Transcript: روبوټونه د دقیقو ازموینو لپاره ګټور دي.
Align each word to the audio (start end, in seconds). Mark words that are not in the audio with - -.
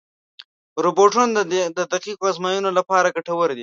روبوټونه 0.83 1.41
د 1.77 1.79
دقیقو 1.93 2.23
ازموینو 2.31 2.69
لپاره 2.77 3.13
ګټور 3.15 3.49
دي. 3.57 3.59